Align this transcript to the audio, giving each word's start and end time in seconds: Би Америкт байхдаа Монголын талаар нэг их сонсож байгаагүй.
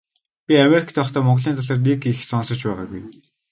Би 0.47 0.55
Америкт 0.63 0.95
байхдаа 0.99 1.23
Монголын 1.27 1.57
талаар 1.59 1.79
нэг 1.85 1.99
их 2.11 2.27
сонсож 2.29 2.59
байгаагүй. 2.67 3.01